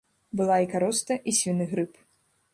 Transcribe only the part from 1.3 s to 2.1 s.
і свіны грып.